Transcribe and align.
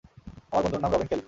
আমার 0.51 0.61
বন্ধুর 0.63 0.81
নাম 0.83 0.91
রবিন 0.93 1.07
ফেল্ড। 1.07 1.19